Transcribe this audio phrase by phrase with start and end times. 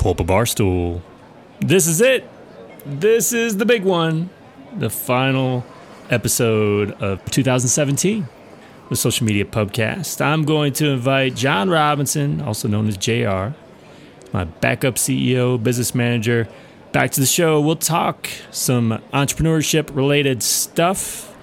[0.00, 1.02] Pull up a bar stool.
[1.60, 2.26] This is it.
[2.86, 4.30] This is the big one.
[4.78, 5.62] The final
[6.08, 8.26] episode of 2017,
[8.88, 10.22] the Social Media Pubcast.
[10.22, 13.54] I'm going to invite John Robinson, also known as JR,
[14.32, 16.48] my backup CEO, business manager,
[16.92, 17.60] back to the show.
[17.60, 21.36] We'll talk some entrepreneurship related stuff.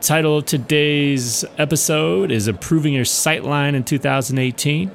[0.00, 4.92] Title of today's episode is Improving Your Sightline in 2018.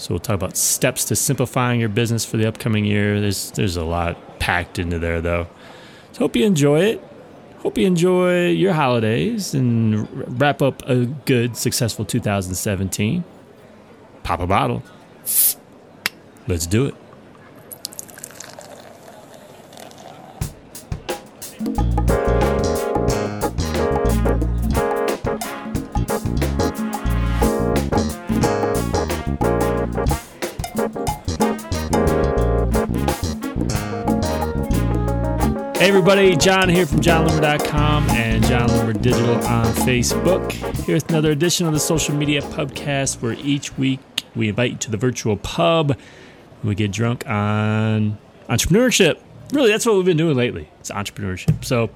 [0.00, 3.20] So we'll talk about steps to simplifying your business for the upcoming year.
[3.20, 5.46] There's there's a lot packed into there though.
[6.12, 7.04] So hope you enjoy it.
[7.58, 13.22] Hope you enjoy your holidays and wrap up a good, successful 2017.
[14.22, 14.82] Pop a bottle.
[16.48, 16.94] Let's do it.
[36.00, 40.50] Everybody, Jon here from jonloomer.com and Jon Loomer Digital on Facebook.
[40.86, 44.00] Here's another edition of the Social Media Pubcast where each week
[44.34, 45.98] we invite you to the virtual pub.
[46.64, 48.16] We get drunk on
[48.48, 49.20] entrepreneurship.
[49.52, 50.70] Really, that's what we've been doing lately.
[50.80, 51.66] It's entrepreneurship.
[51.66, 51.90] So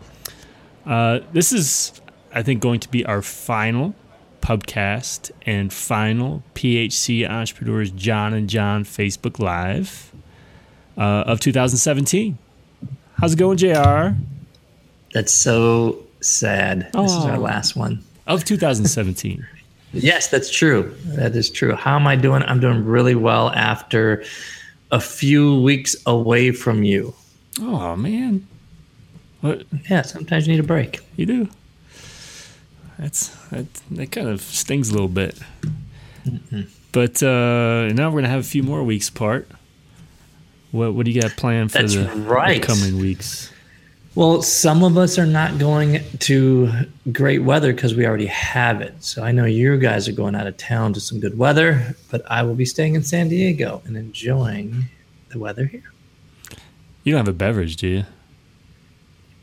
[0.85, 3.95] uh, this is, I think, going to be our final
[4.43, 10.13] pubcast and final PHC Entrepreneurs John and John Facebook Live
[10.99, 12.37] uh, of 2017.
[13.25, 14.15] How's it going, JR?
[15.15, 16.91] That's so sad.
[16.93, 17.05] Oh.
[17.05, 18.05] This is our last one.
[18.27, 19.47] Of 2017.
[19.95, 20.95] Yes, that's true.
[21.07, 21.75] That is true.
[21.75, 22.43] How am I doing?
[22.43, 24.25] I'm doing really well after
[24.91, 27.15] a few weeks away from you.
[27.63, 28.47] oh, man.
[29.41, 31.01] What Yeah, sometimes you need a break.
[31.17, 31.49] you do?
[32.99, 35.39] That's that, that kind of stings a little bit.
[36.93, 39.49] But uh, now we're going to have a few more weeks apart.
[40.75, 42.61] What, what do you got planned for That's the right.
[42.61, 43.49] upcoming weeks?
[44.17, 46.69] Well, some of us are not going to
[47.13, 48.95] great weather because we already have it.
[48.99, 52.23] So I know you guys are going out of town to some good weather, but
[52.29, 54.87] I will be staying in San Diego and enjoying
[55.29, 55.93] the weather here.
[57.05, 58.05] You don't have a beverage, do you?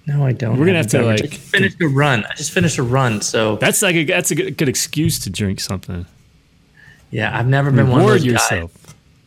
[0.07, 0.57] No, I don't.
[0.59, 1.21] We're gonna a have to, beverage.
[1.21, 2.25] Like- just finished a run.
[2.25, 5.29] I just finished a run, so That's like a, that's a good, good excuse to
[5.29, 6.05] drink something.
[7.09, 8.49] yeah, I've never been one of Reward those guys.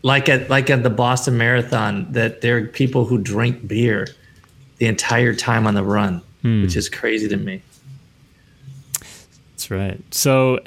[0.04, 4.06] Like at like at the Boston Marathon that there are people who drink beer
[4.78, 6.62] the entire time on the run, Hmm.
[6.62, 7.62] which is crazy to me.
[9.50, 10.00] That's right.
[10.12, 10.60] So,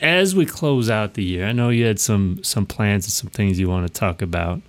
[0.00, 3.30] as we close out the year, I know you had some some plans and some
[3.30, 4.60] things you want to talk about.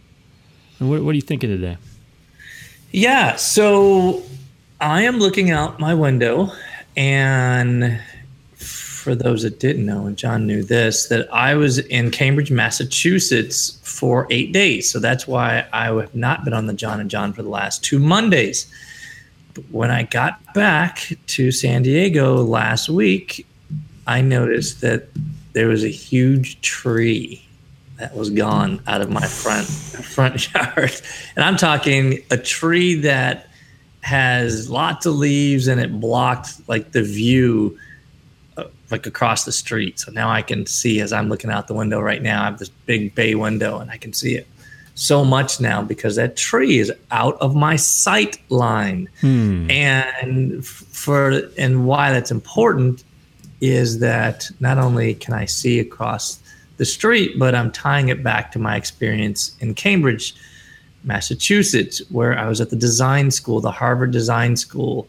[0.80, 1.78] And what, what are you thinking today?
[2.92, 4.24] Yeah, so
[4.82, 6.52] I am looking out my window
[6.98, 8.02] and
[9.00, 13.80] for those that didn't know, and Jon knew this, that I was in Cambridge, Massachusetts
[13.84, 14.92] for eight days.
[14.92, 17.84] So that's why I have not been on the John and John for the last
[17.84, 18.72] two Mondays.
[19.54, 23.48] But when I got back to San Diego last week,
[24.06, 25.08] I noticed that
[25.54, 27.46] there was a huge tree
[27.98, 30.92] that was gone out of my front front yard.
[31.36, 33.48] And I'm talking a tree that
[34.02, 37.78] has lots of leaves and it blocked like the view
[38.92, 40.00] like across the street.
[40.00, 42.42] So now I can see as I'm looking out the window right now.
[42.42, 44.48] I have this big bay window and I can see it
[44.96, 49.08] so much now because that tree is out of my sight line.
[49.22, 49.70] Hmm.
[49.72, 53.04] And for and why that's important
[53.62, 56.40] is that not only can I see across
[56.78, 60.34] the street, but I'm tying it back to my experience in Cambridge,
[61.04, 65.08] Massachusetts, where I was at the design school, the Harvard Design School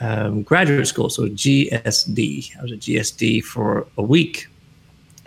[0.00, 2.58] um, graduate school, so GSD.
[2.58, 4.48] I was at GSD for a week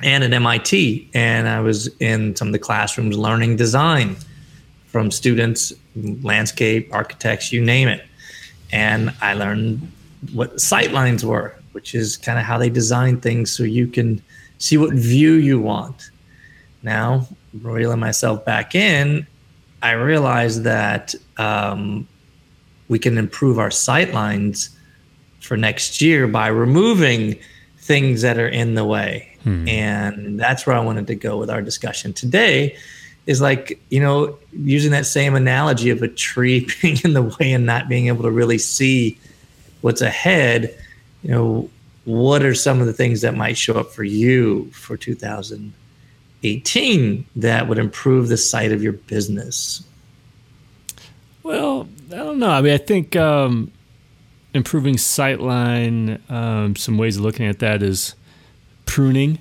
[0.01, 4.15] and at MIT, and I was in some of the classrooms learning design
[4.87, 5.73] from students,
[6.21, 8.05] landscape, architects, you name it.
[8.71, 9.91] And I learned
[10.33, 14.21] what sight lines were, which is kind of how they design things so you can
[14.57, 16.11] see what view you want.
[16.83, 17.27] Now,
[17.61, 19.27] reeling myself back in,
[19.81, 22.07] I realized that um,
[22.89, 24.75] we can improve our sight lines
[25.39, 27.39] for next year by removing
[27.77, 29.37] things that are in the way.
[29.43, 29.65] Hmm.
[29.67, 32.77] And that's where I wanted to go with our discussion today
[33.25, 37.53] is like, you know, using that same analogy of a tree being in the way
[37.53, 39.17] and not being able to really see
[39.81, 40.77] what's ahead,
[41.23, 41.69] you know,
[42.05, 47.67] what are some of the things that might show up for you for 2018 that
[47.67, 49.83] would improve the sight of your business?
[51.49, 52.51] Well, I don't know.
[52.51, 53.71] I mean, I think um,
[54.53, 58.13] improving sightline, um, some ways of looking at that is
[58.85, 59.39] pruning.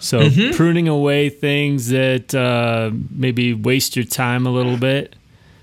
[0.00, 0.54] So mm-hmm.
[0.54, 5.16] pruning away things that uh, maybe waste your time a little bit,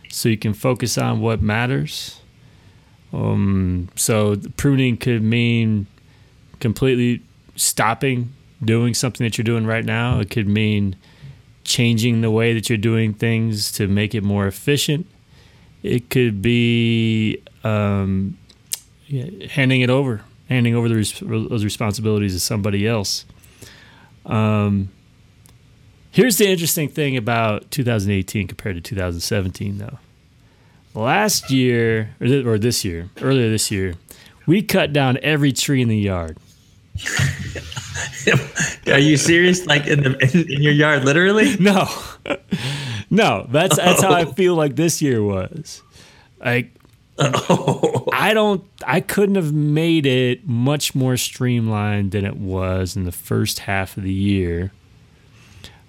[0.10, 2.22] so you can focus on what matters.
[3.14, 5.86] Um, so pruning could mean
[6.60, 7.22] completely
[7.56, 8.34] stopping
[8.66, 10.22] doing something that you're doing right now.
[10.22, 10.96] It could mean
[11.64, 15.06] changing the way that you're doing things to make it more efficient.
[15.88, 18.38] It could be um,
[19.50, 23.26] handing it over, handing over res- those responsibilities to somebody else.
[24.26, 24.90] Um,
[26.12, 30.00] here's the interesting thing about 2018 compared to 2017, though.
[30.94, 33.96] Last year, or, th- or this year, earlier this year,
[34.46, 36.38] we cut down every tree in the yard.
[38.88, 39.66] Are you serious?
[39.66, 41.56] Like in the in, in, your yard, literally?
[41.58, 41.88] No,
[43.10, 43.46] no.
[43.50, 45.82] That's that's how I feel like this year was.
[46.40, 46.74] Like,
[47.18, 48.06] oh.
[48.14, 48.64] I don't.
[48.86, 53.98] I couldn't have made it much more streamlined than it was in the first half
[53.98, 54.72] of the year.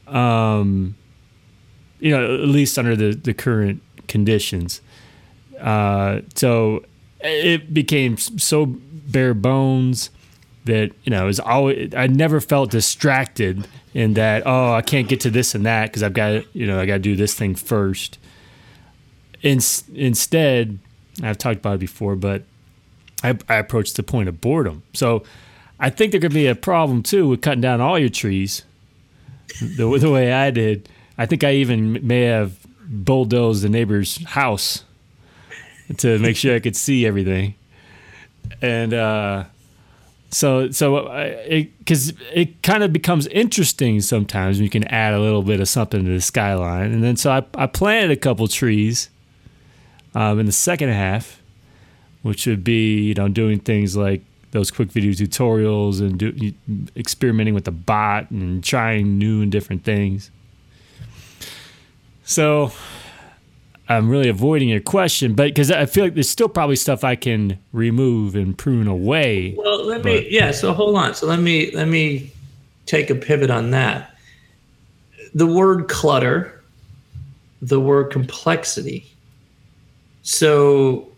[0.06, 0.96] Um,
[2.00, 4.80] you know, at least under the the current conditions.
[5.60, 6.84] Uh, so
[7.20, 10.10] it became so bare bones
[10.68, 15.20] that you know is always I never felt distracted in that oh I can't get
[15.20, 17.54] to this and that because I've got you know I got to do this thing
[17.54, 18.18] first.
[19.42, 19.60] In,
[19.94, 20.78] instead,
[21.22, 22.42] I've talked about it before, but
[23.22, 24.82] I, I approached the point of boredom.
[24.94, 25.22] So
[25.78, 28.64] I think there could be a problem too with cutting down all your trees
[29.60, 30.88] the, the way I did.
[31.16, 34.84] I think I even may have bulldozed the neighbor's house
[35.98, 37.54] to make sure I could see everything.
[38.62, 39.44] And uh,
[40.30, 41.04] so, so
[41.78, 45.60] because it, it kind of becomes interesting sometimes when you can add a little bit
[45.60, 46.92] of something to the skyline.
[46.92, 49.08] And then so I, I planted a couple trees
[50.14, 51.40] um, in the second half,
[52.22, 56.52] which would be you know doing things like those quick video tutorials and do,
[56.96, 60.30] experimenting with the bot and trying new and different things.
[62.25, 62.72] So
[63.88, 67.17] I'm really avoiding your question, but because I feel like there's still probably stuff I
[67.17, 69.55] can remove and prune away.
[69.56, 70.50] Well, let but, me yeah.
[70.50, 71.14] So hold on.
[71.14, 72.31] So let me let me
[72.85, 74.14] take a pivot on that.
[75.35, 76.62] The word clutter,
[77.62, 79.11] the word complexity.
[80.23, 81.08] So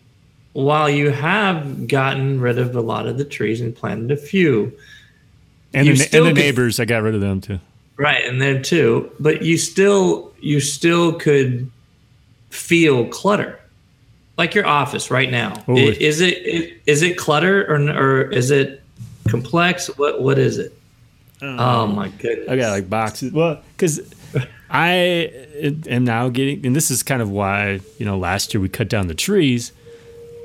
[0.53, 4.71] while you have gotten rid of a lot of the trees and planted a few,
[5.73, 7.59] and, the, and the neighbors, I got rid of them too.
[7.97, 9.11] Right, and them too.
[9.19, 11.69] But you still you still could
[12.51, 13.59] feel clutter.
[14.37, 15.63] Like your office right now.
[15.67, 15.75] Ooh.
[15.75, 18.81] is it is it clutter or, or is it
[19.27, 19.87] complex?
[19.97, 20.77] What what is it?
[21.41, 22.49] Oh my goodness.
[22.49, 23.33] I got like boxes.
[23.33, 23.99] Well because
[24.69, 24.89] i
[25.89, 28.87] am now getting and this is kind of why you know last year we cut
[28.87, 29.73] down the trees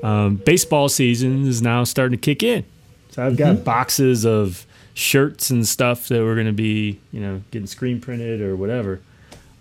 [0.03, 2.65] um, baseball season is now starting to kick in.
[3.11, 3.63] So i've got mm-hmm.
[3.63, 8.41] boxes of shirts and stuff that we're going to be you know getting screen printed
[8.41, 8.99] or whatever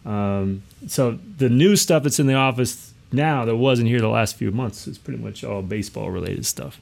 [0.06, 4.36] um, so the new stuff that's in the office now that wasn't here the last
[4.36, 6.80] few months is pretty much all baseball related stuff.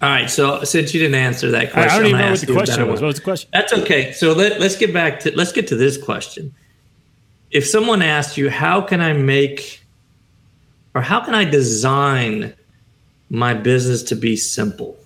[0.00, 0.30] All right.
[0.30, 3.00] So since you didn't answer that question, I don't even know what the question was.
[3.00, 3.50] What was the question?
[3.52, 4.12] That's okay.
[4.12, 6.54] So let, let's get back to let's get to this question.
[7.50, 9.82] If someone asked you, how can I make
[10.94, 12.54] or how can I design
[13.30, 14.96] my business to be simple?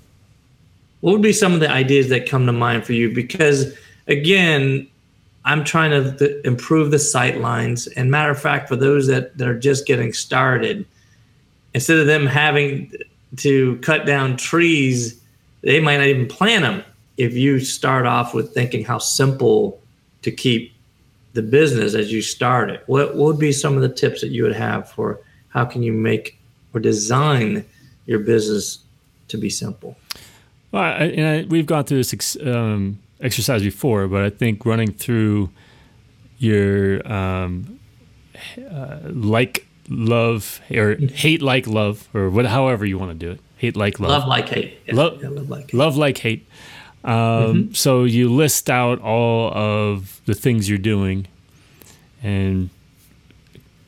[1.01, 3.15] What would be some of the ideas that come to mind for you?
[3.15, 3.75] Because
[4.07, 4.89] again,
[5.45, 7.87] I'm trying to th- improve the sight lines.
[7.89, 10.87] And matter of fact, for those that, that are just getting started,
[11.75, 12.93] instead of them having
[13.39, 15.21] to cut down trees,
[15.63, 16.85] they might not even plant them.
[17.17, 19.81] If you start off with thinking how simple
[20.23, 20.73] to keep
[21.35, 24.29] the business as you start it, what, what would be some of the tips that
[24.29, 26.39] you would have for how can you make
[26.73, 27.65] or design
[28.07, 28.79] your business
[29.29, 29.97] to be simple?
[30.71, 35.51] Well, I, I, we've gone through this um, exercise before, but I think running through
[36.39, 37.79] your um,
[38.71, 43.41] uh, like love or hate like love or what however you want to do it
[43.57, 44.95] hate like love love like hate yeah.
[44.95, 45.75] Lo- yeah, love like hate.
[45.75, 46.47] love like hate
[47.05, 47.73] um, mm-hmm.
[47.73, 51.27] so you list out all of the things you're doing
[52.23, 52.71] and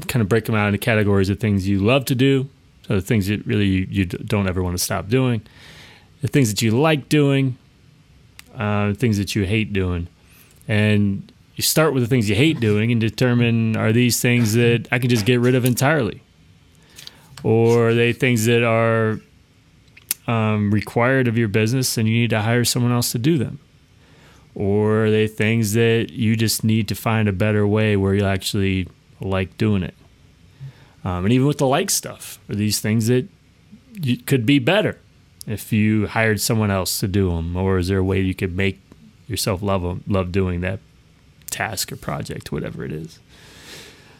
[0.08, 2.48] kind of break them out into categories of things you love to do
[2.86, 5.40] so the things that really you, you don't ever want to stop doing
[6.22, 7.56] the things that you like doing
[8.56, 10.08] uh, things that you hate doing,
[10.68, 14.88] and you start with the things you hate doing and determine are these things that
[14.90, 16.22] I can just get rid of entirely,
[17.42, 19.20] or are they things that are
[20.26, 23.58] um, required of your business and you need to hire someone else to do them,
[24.54, 28.24] or are they things that you just need to find a better way where you
[28.24, 28.88] actually
[29.20, 29.94] like doing it.
[31.04, 33.28] Um, and even with the like stuff, are these things that
[34.00, 34.98] you, could be better?
[35.46, 38.56] If you hired someone else to do them, or is there a way you could
[38.56, 38.80] make
[39.26, 40.80] yourself love them, love doing that
[41.50, 43.18] task or project, whatever it is?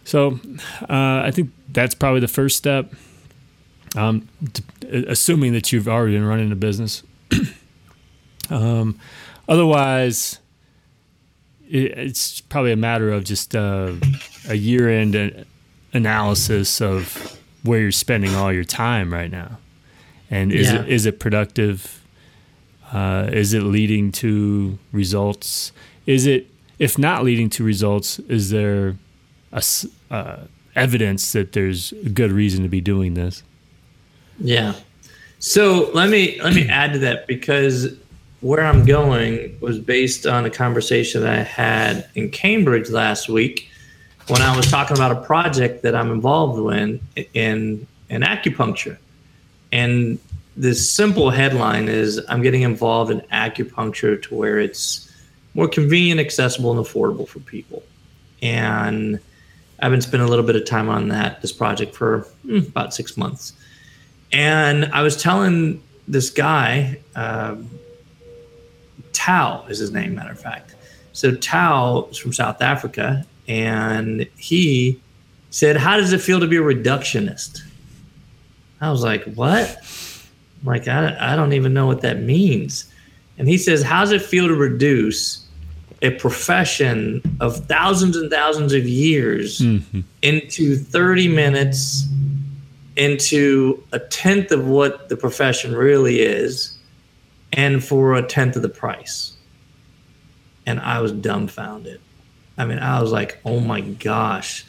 [0.04, 0.38] So,
[0.82, 2.92] uh, I think that's probably the first step.
[3.96, 4.64] Um, t-
[5.06, 7.02] assuming that you've already been running a business.
[8.50, 8.98] um,
[9.48, 10.40] otherwise,
[11.68, 13.92] it, it's probably a matter of just uh,
[14.48, 15.46] a year-end
[15.92, 19.58] analysis of where you're spending all your time right now,
[20.34, 20.82] and is yeah.
[20.82, 22.02] it is it productive?
[22.92, 25.70] Uh, is it leading to results?
[26.06, 26.48] Is it
[26.78, 28.18] if not leading to results?
[28.18, 28.96] Is there
[29.52, 29.62] a
[30.10, 30.38] uh,
[30.74, 33.44] evidence that there's a good reason to be doing this?
[34.40, 34.74] Yeah.
[35.38, 37.94] So let me let me add to that because
[38.40, 43.70] where I'm going was based on a conversation that I had in Cambridge last week
[44.26, 47.00] when I was talking about a project that I'm involved in
[47.34, 48.98] in in acupuncture.
[49.70, 50.18] And
[50.56, 55.10] this simple headline is I'm getting involved in acupuncture to where it's
[55.54, 57.82] more convenient, accessible, and affordable for people.
[58.42, 59.18] And
[59.80, 62.94] I've been spending a little bit of time on that this project for mm, about
[62.94, 63.52] six months.
[64.32, 67.70] And I was telling this guy, um,
[69.12, 70.74] Tao is his name, matter of fact.
[71.12, 75.00] So Tao is from South Africa, and he
[75.50, 77.62] said, "How does it feel to be a reductionist?"
[78.80, 79.78] I was like, "What?"
[80.64, 82.90] I'm like, I, I don't even know what that means.
[83.36, 85.46] And he says, "How does it feel to reduce
[86.02, 90.00] a profession of thousands and thousands of years mm-hmm.
[90.22, 92.06] into 30 minutes,
[92.96, 96.76] into a tenth of what the profession really is,
[97.52, 99.36] and for a tenth of the price?"
[100.66, 102.00] And I was dumbfounded.
[102.56, 104.64] I mean, I was like, oh my gosh,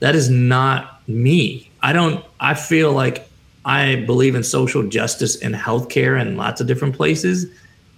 [0.00, 1.70] that is not me.
[1.82, 3.29] I don't, I feel like
[3.64, 7.46] I believe in social justice and healthcare in lots of different places.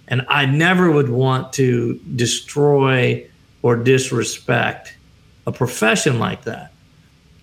[0.07, 3.25] And I never would want to destroy
[3.61, 4.97] or disrespect
[5.47, 6.73] a profession like that.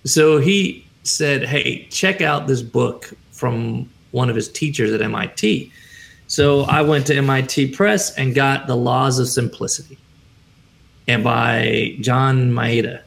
[0.05, 5.73] So he said, Hey, check out this book from one of his teachers at MIT.
[6.27, 9.99] So I went to MIT Press and got The Laws of Simplicity
[11.09, 13.03] and by John Maeda.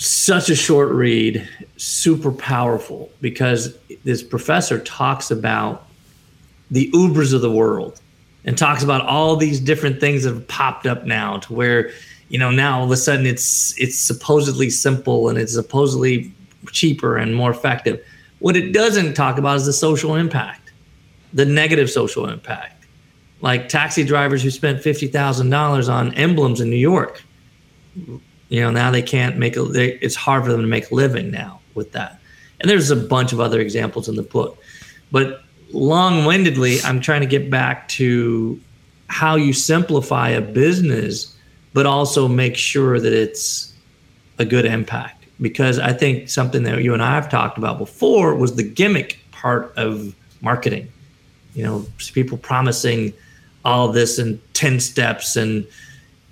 [0.00, 5.86] Such a short read, super powerful because this professor talks about
[6.70, 8.00] the Ubers of the world
[8.46, 11.90] and talks about all these different things that have popped up now to where
[12.30, 16.32] you know now all of a sudden it's it's supposedly simple and it's supposedly
[16.72, 18.02] cheaper and more effective.
[18.38, 20.72] What it doesn't talk about is the social impact,
[21.34, 22.80] the negative social impact
[23.42, 27.22] like taxi drivers who spent fifty thousand dollars on emblems in New York.
[28.50, 29.62] You know, now they can't make a.
[29.62, 32.20] They, it's hard for them to make a living now with that.
[32.60, 34.58] And there's a bunch of other examples in the book,
[35.10, 35.42] but
[35.72, 38.60] long-windedly, I'm trying to get back to
[39.06, 41.34] how you simplify a business,
[41.72, 43.72] but also make sure that it's
[44.38, 45.26] a good impact.
[45.40, 49.20] Because I think something that you and I have talked about before was the gimmick
[49.30, 50.90] part of marketing.
[51.54, 53.14] You know, people promising
[53.64, 55.66] all this in 10 steps and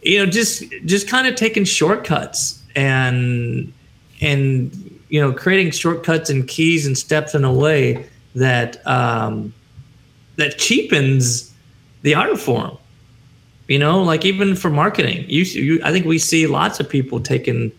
[0.03, 3.73] you know just just kind of taking shortcuts and
[4.21, 9.53] and you know creating shortcuts and keys and steps in a way that um
[10.37, 11.53] that cheapens
[12.03, 12.77] the art form
[13.67, 17.21] you know like even for marketing you, you i think we see lots of people
[17.21, 17.73] taking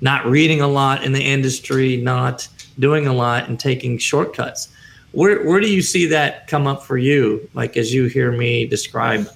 [0.00, 4.68] not reading a lot in the industry not doing a lot and taking shortcuts
[5.16, 7.48] where where do you see that come up for you?
[7.54, 9.26] Like as you hear me describe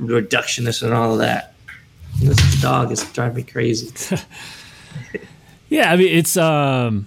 [0.00, 1.54] reductionist and all of that.
[2.18, 4.16] This dog is driving me crazy.
[5.68, 7.06] yeah, I mean it's um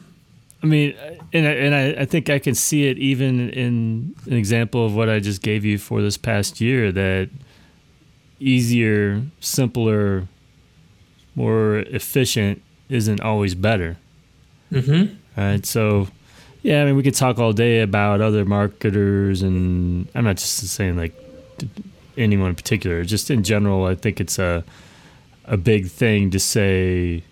[0.62, 0.96] I mean,
[1.32, 5.10] and and I, I think I can see it even in an example of what
[5.10, 7.30] I just gave you for this past year that
[8.40, 10.28] easier, simpler,
[11.36, 13.98] more efficient isn't always better.
[14.72, 15.16] Mm-hmm.
[15.40, 15.66] Right.
[15.66, 16.10] So
[16.62, 20.58] yeah, I mean, we could talk all day about other marketers, and I'm not just
[20.68, 21.14] saying like
[22.18, 23.06] anyone in particular.
[23.06, 24.66] Just in general, I think it's a
[25.50, 27.24] a big thing to say,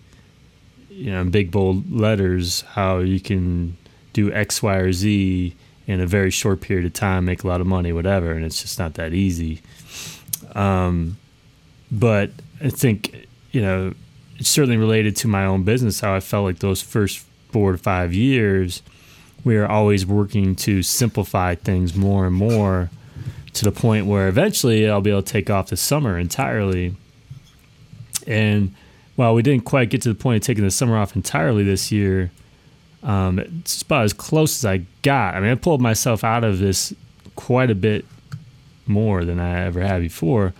[0.90, 3.78] you know, in big bold letters, how you can
[4.12, 5.56] do X, Y, or Z
[5.86, 8.60] in a very short period of time, make a lot of money, whatever, and it's
[8.60, 9.62] just not that easy.
[10.54, 11.16] Um,
[11.90, 13.94] but I think you know,
[14.36, 16.00] it's certainly related to my own business.
[16.00, 18.82] How I felt like those first four to five years
[19.44, 22.90] we are always working to simplify things more and more
[23.54, 26.96] to the point where eventually I'll be able to take off the summer entirely.
[28.28, 28.72] And
[29.16, 31.90] while we didn't quite get to the point of taking the summer off entirely this
[31.90, 32.30] year,
[33.00, 35.34] Um, it's about as close as I got.
[35.36, 36.92] I mean, I pulled myself out of this
[37.36, 38.04] quite a bit
[38.88, 40.52] more than I ever had before,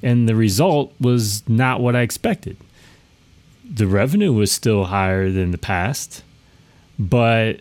[0.00, 2.56] and the result was not what I expected.
[3.68, 6.22] The revenue was still higher than the past,
[7.00, 7.60] but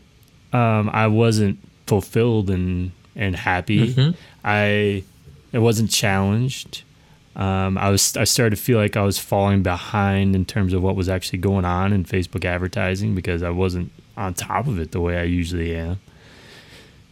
[0.54, 3.88] um, I wasn't fulfilled and and happy.
[3.88, 4.12] Mm-hmm.
[4.46, 5.04] I
[5.52, 6.84] it wasn't challenged.
[7.36, 10.84] Um, I was I started to feel like I was falling behind in terms of
[10.84, 14.92] what was actually going on in Facebook advertising because I wasn't on top of it
[14.92, 16.00] the way I usually am.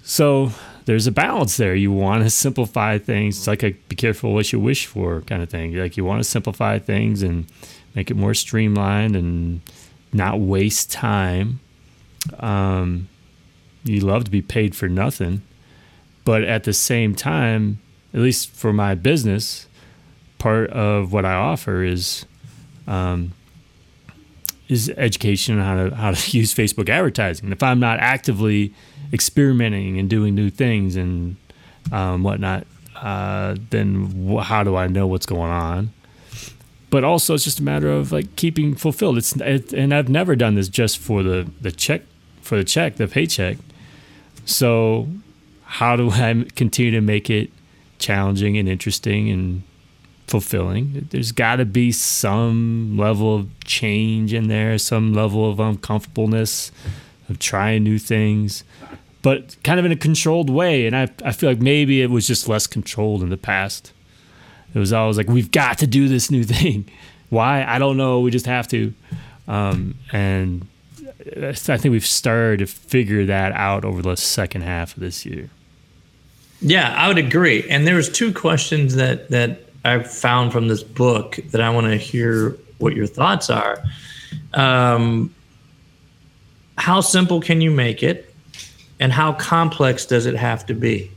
[0.03, 0.51] So
[0.85, 1.75] there's a balance there.
[1.75, 3.37] You want to simplify things.
[3.37, 5.75] It's like a be careful what you wish for kind of thing.
[5.75, 7.45] Like you want to simplify things and
[7.95, 9.61] make it more streamlined and
[10.11, 11.59] not waste time.
[12.39, 13.07] Um,
[13.83, 15.43] you love to be paid for nothing,
[16.25, 17.79] but at the same time,
[18.13, 19.67] at least for my business,
[20.39, 22.25] part of what I offer is
[22.87, 23.33] um,
[24.67, 27.45] is education on how to how to use Facebook advertising.
[27.45, 28.73] And If I'm not actively
[29.13, 31.35] experimenting and doing new things and
[31.91, 32.65] um, whatnot,
[32.95, 35.93] uh, then how do I know what's going on?
[36.89, 39.17] But also, it's just a matter of like keeping fulfilled.
[39.19, 42.01] It's it, and I've never done this just for the the check
[42.41, 43.57] for the check, the paycheck.
[44.45, 45.07] So,
[45.65, 47.51] how do I continue to make it
[47.99, 49.61] challenging and interesting and
[50.29, 51.07] fulfilling.
[51.09, 56.71] There's got to be some level of change in there, some level of uncomfortableness
[57.29, 58.63] of trying new things,
[59.21, 60.85] but kind of in a controlled way.
[60.85, 63.91] And I, I feel like maybe it was just less controlled in the past.
[64.73, 66.89] It was always like, we've got to do this new thing.
[67.29, 67.63] Why?
[67.63, 68.19] I don't know.
[68.19, 68.93] We just have to.
[69.47, 70.67] Um, and
[71.37, 75.49] I think we've started to figure that out over the second half of this year.
[76.61, 77.67] Yeah, I would agree.
[77.69, 81.97] And there's two questions that that I found from this book that I want to
[81.97, 83.83] hear what your thoughts are.
[84.53, 85.33] Um,
[86.77, 88.33] how simple can you make it,
[88.99, 91.11] and how complex does it have to be?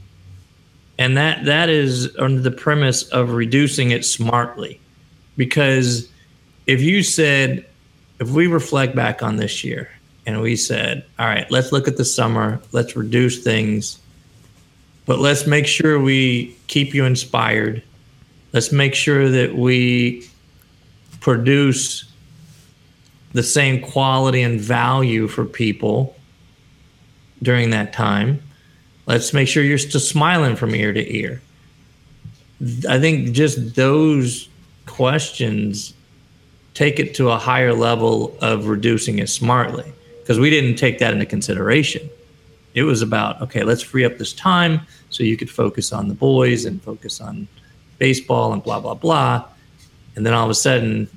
[0.99, 4.81] And that that is under the premise of reducing it smartly,
[5.37, 6.09] because
[6.66, 7.64] if you said,
[8.21, 9.90] if we reflect back on this year
[10.26, 13.98] and we said, all right, let's look at the summer, let's reduce things,
[15.07, 17.83] but let's make sure we keep you inspired
[18.53, 20.29] let's make sure that we
[21.21, 22.05] produce
[23.33, 26.15] the same quality and value for people
[27.43, 28.43] during that time.
[29.07, 31.41] Let's make sure you're still smiling from ear to ear.
[32.88, 34.49] I think just those
[34.87, 35.95] questions
[36.75, 41.12] take it to a higher level of reducing it smartly because we didn't take that
[41.12, 42.09] into consideration.
[42.75, 46.15] It was about, okay, let's free up this time so you could focus on the
[46.15, 47.49] boys and focus on
[48.07, 49.45] baseball and blah blah blah,
[50.17, 51.09] and then all of a sudden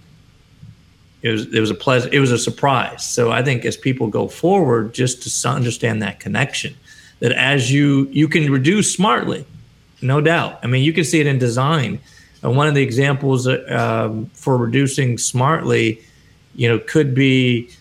[1.23, 3.03] it was it was a pleasant it was a surprise.
[3.03, 6.75] So I think as people go forward, just to understand that connection,
[7.21, 9.43] that as you you can reduce smartly,
[10.03, 10.59] no doubt.
[10.61, 11.99] I mean, you can see it in design.
[12.43, 15.99] And one of the examples um, for reducing smartly,
[16.53, 17.71] you know, could be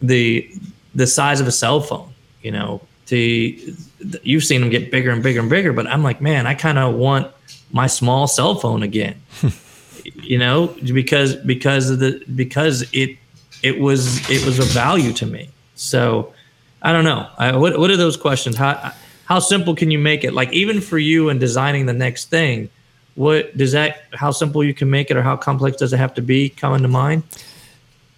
[0.00, 0.50] the
[0.94, 2.10] the size of a cell phone.
[2.40, 3.74] You know, the
[4.22, 6.78] you've seen them get bigger and bigger and bigger, but I'm like, man, I kind
[6.78, 7.26] of want
[7.74, 9.20] my small cell phone again.
[10.04, 13.18] you know, because because of the because it
[13.62, 15.50] it was it was a value to me.
[15.74, 16.32] So
[16.80, 17.28] I don't know.
[17.36, 18.56] I, what what are those questions?
[18.56, 18.92] How
[19.24, 20.32] how simple can you make it?
[20.32, 22.70] Like even for you in designing the next thing,
[23.16, 24.04] what does that?
[24.12, 26.48] How simple you can make it, or how complex does it have to be?
[26.48, 27.24] Coming to mind?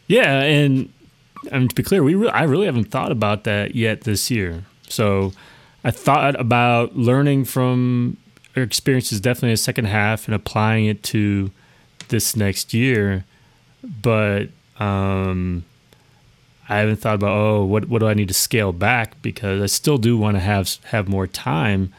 [0.07, 0.93] Yeah, and
[1.51, 4.31] I mean, to be clear, we re- I really haven't thought about that yet this
[4.31, 4.65] year.
[4.89, 5.33] So
[5.83, 8.19] I thought about learning from
[8.65, 11.51] experience is definitely a second half and applying it to
[12.09, 13.25] this next year.
[13.83, 15.65] But um,
[16.69, 19.67] I haven't thought about oh what what do I need to scale back because I
[19.67, 21.93] still do want to have have more time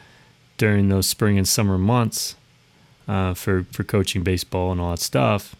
[0.58, 2.34] during those spring and summer months
[3.06, 5.56] uh, for for coaching baseball and all that stuff.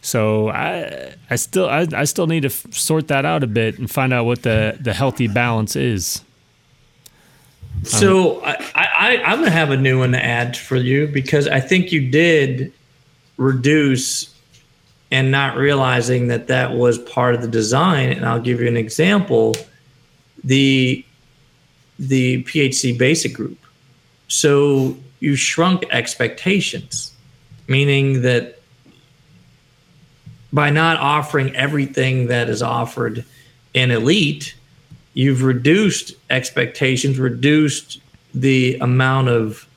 [0.00, 3.78] So I I still I, I still need to f- sort that out a bit
[3.78, 6.22] and find out what the the healthy balance is.
[7.84, 11.48] So I, I, I'm going to have a new one to add for you because
[11.48, 12.72] I think you did
[13.36, 14.34] reduce
[15.10, 18.10] and not realizing that that was part of the design.
[18.10, 19.56] And I'll give you an example:
[20.44, 21.04] the
[21.98, 23.58] the PHC Basic Group.
[24.28, 27.12] So you shrunk expectations,
[27.66, 28.60] meaning that
[30.52, 33.24] by not offering everything that is offered
[33.74, 34.54] in Elite
[35.18, 38.00] you've reduced expectations, reduced
[38.32, 39.68] the amount of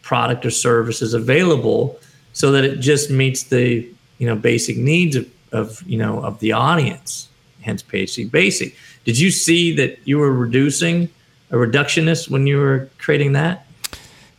[0.00, 1.98] product or services available
[2.34, 3.84] so that it just meets the
[4.18, 7.28] you know basic needs of, of you know of the audience
[7.62, 8.76] hence PHC Basic.
[9.04, 11.08] Did you see that you were reducing
[11.50, 13.66] a reductionist when you were creating that?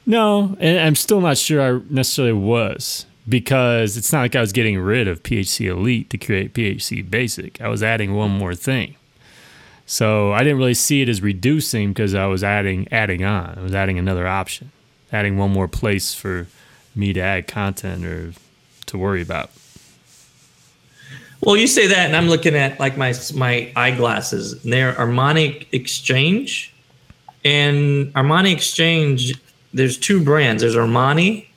[0.05, 4.53] No, and I'm still not sure I necessarily was because it's not like I was
[4.53, 7.59] getting rid of PHC Elite to create PHC Basic.
[7.59, 8.95] I was adding one more thing.
[9.91, 13.55] So I didn't really see it as reducing because I was adding adding on.
[13.57, 14.71] I was adding another option,
[15.11, 16.47] adding one more place for
[16.95, 18.31] me to add content or
[18.85, 19.51] to worry about.
[21.41, 24.63] Well, you say that, and I'm looking at like my my eyeglasses.
[24.63, 26.73] And they're Armani Exchange,
[27.43, 29.37] and Armani Exchange.
[29.73, 30.61] There's two brands.
[30.61, 31.47] There's Armani,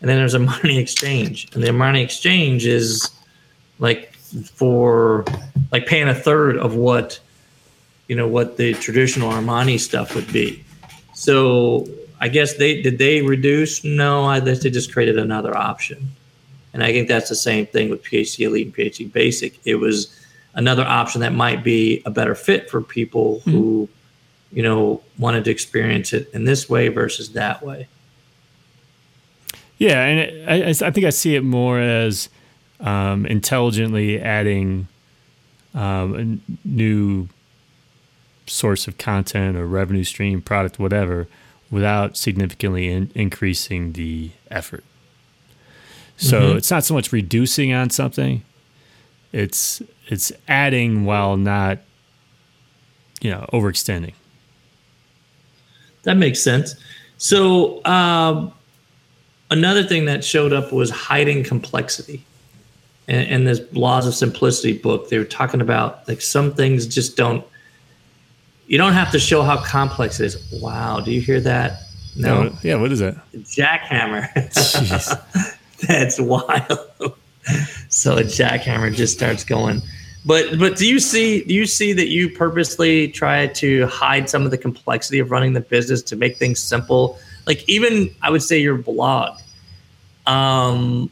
[0.00, 1.46] and then there's Armani Exchange.
[1.52, 3.10] And the Armani Exchange is
[3.80, 4.14] like
[4.54, 5.26] for
[5.70, 7.20] like paying a third of what
[8.08, 10.64] you know what the traditional Armani stuff would be.
[11.14, 11.86] So
[12.20, 13.84] I guess they did they reduce?
[13.84, 16.10] No, I guess they just created another option.
[16.72, 19.58] And I think that's the same thing with PHC Elite and PHC Basic.
[19.64, 20.18] It was
[20.54, 23.50] another option that might be a better fit for people mm-hmm.
[23.50, 23.88] who,
[24.52, 27.88] you know, wanted to experience it in this way versus that way.
[29.78, 32.28] Yeah, and I, I think I see it more as
[32.80, 34.86] um, intelligently adding
[35.74, 37.28] um, a new
[38.46, 41.28] source of content or revenue stream, product, whatever,
[41.70, 44.84] without significantly in- increasing the effort.
[46.16, 46.58] So mm-hmm.
[46.58, 48.42] it's not so much reducing on something;
[49.32, 51.78] it's it's adding while not,
[53.20, 54.14] you know, overextending.
[56.02, 56.74] That makes sense.
[57.18, 58.52] So um,
[59.50, 62.24] another thing that showed up was hiding complexity.
[63.08, 67.16] In, in this Laws of Simplicity book, they were talking about like some things just
[67.16, 67.44] don't.
[68.72, 70.50] You don't have to show how complex it is.
[70.50, 71.82] Wow, do you hear that?
[72.16, 72.56] No.
[72.62, 73.14] yeah, what is it?
[73.34, 74.32] Jackhammer.
[75.86, 77.14] That's wild.
[77.90, 79.82] so a jackhammer just starts going.
[80.24, 84.46] But but do you see do you see that you purposely try to hide some
[84.46, 87.18] of the complexity of running the business to make things simple?
[87.46, 89.38] Like even I would say your blog.
[90.26, 91.10] Um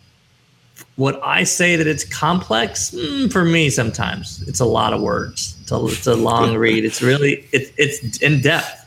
[0.96, 2.90] would I say that it's complex?
[2.90, 5.57] Mm, for me, sometimes it's a lot of words.
[5.62, 6.85] It's a, it's a long read.
[6.85, 8.87] It's really it's it's in depth.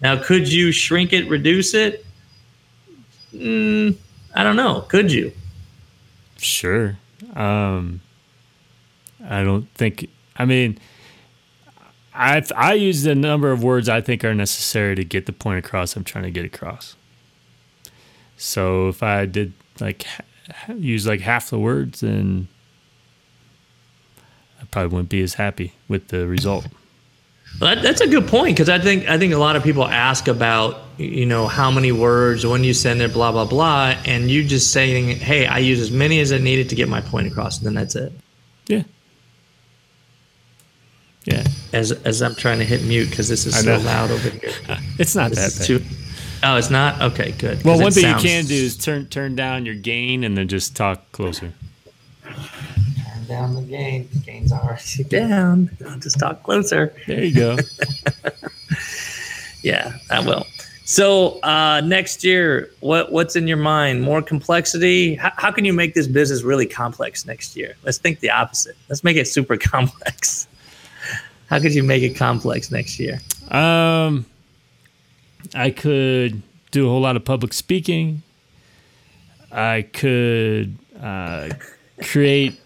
[0.00, 2.04] Now, could you shrink it, reduce it?
[3.32, 3.96] Mm,
[4.34, 4.82] I don't know.
[4.82, 5.32] Could you?
[6.36, 6.98] Sure.
[7.34, 8.00] Um,
[9.26, 10.08] I don't think.
[10.36, 10.78] I mean,
[12.14, 15.64] I I use the number of words I think are necessary to get the point
[15.64, 16.96] across I'm trying to get across.
[18.36, 20.06] So if I did like
[20.68, 22.48] use like half the words, then
[24.60, 26.66] I probably wouldn't be as happy with the result.
[27.60, 29.86] Well, that, that's a good point because I think I think a lot of people
[29.86, 34.30] ask about you know how many words when you send it, blah blah blah, and
[34.30, 37.28] you just saying, "Hey, I use as many as I needed to get my point
[37.28, 38.12] across," and then that's it.
[38.66, 38.82] Yeah.
[41.24, 41.44] Yeah.
[41.72, 44.50] As as I'm trying to hit mute because this is so loud over here.
[44.98, 45.66] It's not this that bad.
[45.66, 45.84] Too,
[46.44, 47.00] oh, it's not.
[47.00, 47.64] Okay, good.
[47.64, 50.48] Well, one thing sounds, you can do is turn turn down your gain and then
[50.48, 51.52] just talk closer
[52.24, 54.08] Turn down the gain.
[54.12, 55.70] The gain's already down.
[55.86, 56.94] I'll just talk closer.
[57.06, 57.56] There you go.
[59.62, 60.46] yeah, I will.
[60.86, 64.02] So uh, next year, what what's in your mind?
[64.02, 65.14] More complexity?
[65.14, 67.74] How, how can you make this business really complex next year?
[67.84, 68.76] Let's think the opposite.
[68.88, 70.46] Let's make it super complex.
[71.48, 73.20] How could you make it complex next year?
[73.50, 74.26] Um,
[75.54, 78.22] I could do a whole lot of public speaking.
[79.52, 81.50] I could uh,
[82.02, 82.60] create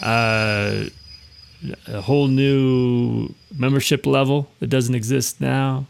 [0.00, 0.84] uh,
[1.86, 5.86] a whole new membership level that doesn't exist now.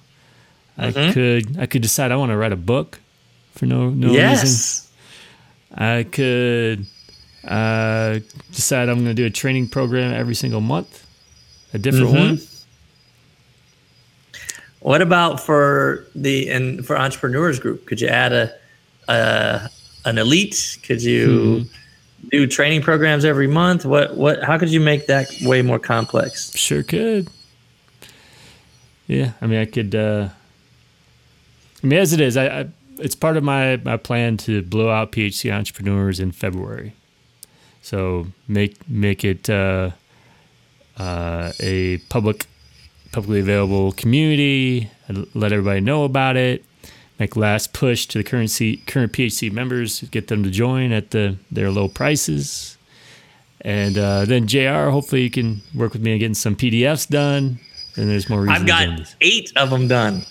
[0.78, 0.98] Mm-hmm.
[0.98, 3.00] I could I could decide I want to write a book
[3.54, 4.42] for no no yes.
[4.42, 4.88] reason.
[5.74, 6.86] I could
[7.44, 8.20] uh,
[8.52, 11.06] decide I'm going to do a training program every single month,
[11.72, 12.36] a different mm-hmm.
[12.36, 12.40] one.
[14.82, 17.86] What about for the and for entrepreneurs group?
[17.86, 18.52] Could you add a,
[19.08, 19.70] a
[20.04, 20.78] an elite?
[20.82, 21.28] Could you?
[21.28, 21.76] Mm-hmm
[22.30, 23.84] do training programs every month?
[23.84, 24.42] What what?
[24.42, 26.54] How could you make that way more complex?
[26.54, 27.28] Sure could.
[29.06, 29.94] Yeah, I mean, I could.
[29.94, 30.28] Uh,
[31.82, 32.68] I mean, as it is, I, I
[32.98, 36.94] it's part of my my plan to blow out PHC entrepreneurs in February.
[37.82, 39.90] So make make it uh,
[40.96, 42.46] uh, a public,
[43.12, 44.90] publicly available community.
[45.34, 46.64] Let everybody know about it
[47.22, 51.36] make last push to the currency current PHC members, get them to join at the
[51.52, 52.76] their low prices.
[53.60, 57.60] And uh, then JR, hopefully you can work with me on getting some PDFs done.
[57.94, 58.40] And there's more.
[58.42, 58.60] Reasons.
[58.60, 60.22] I've got eight of them done.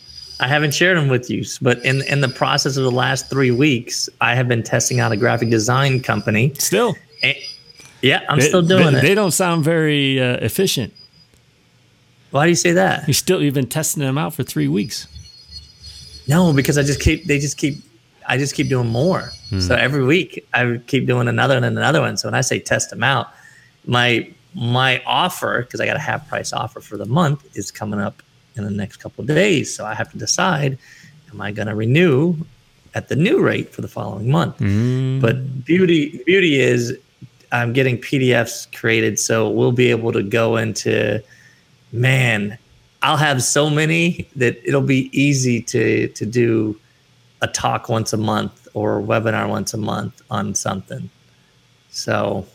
[0.41, 3.51] I haven't shared them with you, but in in the process of the last three
[3.51, 6.53] weeks, I have been testing out a graphic design company.
[6.57, 6.95] Still.
[7.23, 7.35] And,
[8.01, 9.01] Yeah, I'm They- still doing they, it.
[9.03, 10.91] They don't sound very uh, efficient.
[12.31, 13.07] Why do you say that?
[13.07, 15.07] You still you've been testing them out for three weeks.
[16.27, 17.75] No, because I just keep they just keep
[18.27, 19.31] I just keep doing more.
[19.49, 19.59] Hmm.
[19.59, 22.17] So every week I keep doing another and another one.
[22.17, 23.27] So when I say test them out,
[23.85, 27.99] my my offer because I got a half price offer for the month is coming
[27.99, 28.21] up
[28.55, 29.75] in the next couple of days.
[29.75, 30.77] So I have to decide:
[31.31, 32.35] Am I going to renew
[32.93, 34.57] at the new rate for the following month?
[34.57, 35.19] Hmm.
[35.19, 36.97] But beauty beauty is
[37.51, 41.21] I'm getting PDFs created, so we'll be able to go into
[41.91, 42.57] man.
[43.03, 46.79] I'll have so many that it'll be easy to to do
[47.41, 51.09] a talk once a month or a webinar once a month on something.
[51.89, 52.45] So,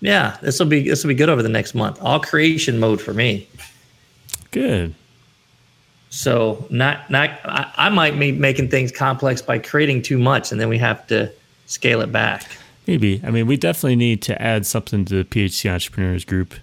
[0.00, 1.98] yeah, this will be this will be good over the next month.
[2.00, 3.48] All creation mode for me.
[4.50, 4.94] Good.
[6.10, 10.60] So not not I, I might be making things complex by creating too much, and
[10.60, 11.32] then we have to
[11.66, 12.58] scale it back.
[12.86, 13.20] Maybe.
[13.24, 16.54] I mean, we definitely need to add something to the PHC Entrepreneurs group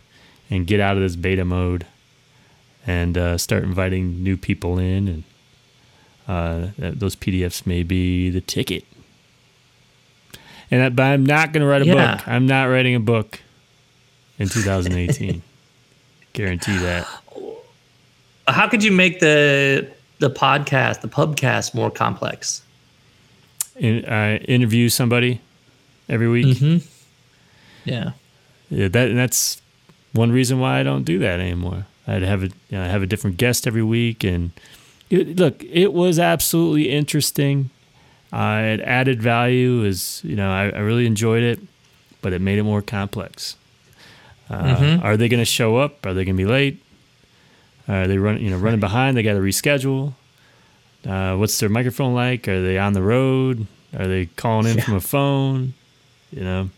[0.50, 1.86] and get out of this beta mode
[2.88, 5.24] and uh, start inviting new people in.
[6.28, 8.84] And uh, those PDFs may be the ticket.
[10.72, 12.16] And I, but I'm not going to write a Yeah.
[12.18, 12.28] book.
[12.28, 13.40] I'm not writing a book
[14.40, 15.42] in 2018.
[16.34, 17.08] Guarantee that.
[18.48, 22.62] How could you make the the podcast, the pubcast, more complex?
[23.76, 25.40] In, uh, interview somebody
[26.10, 26.82] every week.
[27.86, 28.12] Yeah.
[28.70, 29.62] Yeah, that and that's
[30.14, 31.86] one reason why I don't do that anymore.
[32.08, 34.52] I'd have a you know, I have a different guest every week, and
[35.10, 37.70] it, look, it was absolutely interesting.
[38.32, 39.84] Uh, it added value.
[39.84, 41.60] Is you know I, I really enjoyed it,
[42.22, 43.56] but it made it more complex.
[44.50, 46.06] Uh, Are they going to show up?
[46.06, 46.82] Are they going to be late?
[47.88, 49.18] Are they run you know running behind?
[49.18, 50.14] They got to reschedule.
[51.06, 52.48] Uh, what's their microphone like?
[52.48, 53.68] Are they on the road?
[53.98, 55.74] Are they calling in from a phone?
[56.32, 56.70] You know,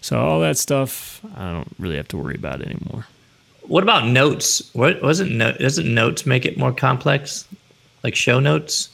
[0.00, 3.06] so all that stuff, I don't really have to worry about anymore.
[3.70, 4.68] What about notes?
[4.74, 7.46] What wasn't no, doesn't notes make it more complex?
[8.02, 8.88] Like show notes?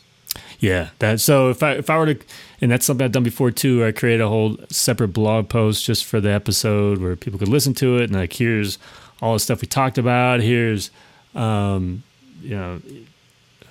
[0.60, 1.18] Yeah, that.
[1.20, 2.20] So if I if I were to,
[2.60, 3.86] and that's something I've done before too.
[3.86, 7.72] I create a whole separate blog post just for the episode where people could listen
[7.74, 8.78] to it and like here's
[9.22, 10.40] all the stuff we talked about.
[10.40, 10.90] Here's,
[11.34, 12.02] um,
[12.42, 12.82] you know,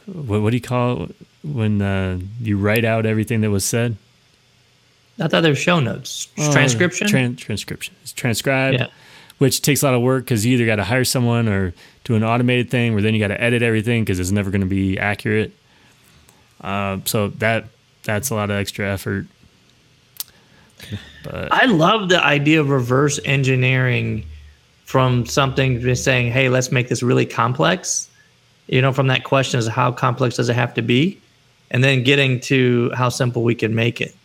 [0.08, 3.96] what what do you call it when uh, you write out everything that was said?
[5.20, 6.30] I thought they were show notes.
[6.40, 7.08] Oh, Transcription?
[7.08, 7.94] Tran- transcription.
[8.02, 8.88] It's transcribed, Yeah.
[9.38, 12.16] Which takes a lot of work because you either got to hire someone or do
[12.16, 14.68] an automated thing where then you got to edit everything because it's never going to
[14.68, 15.52] be accurate.
[16.62, 17.66] Uh, so that
[18.04, 19.28] that's a lot of extra effort.
[21.24, 24.26] But I love the idea of reverse engineering
[24.86, 28.10] from something just saying, hey, let's make this really complex.
[28.68, 31.20] You know, from that question is how complex does it have to be?
[31.72, 34.16] And then getting to how simple we can make it.